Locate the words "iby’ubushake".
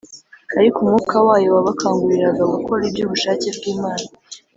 2.89-3.47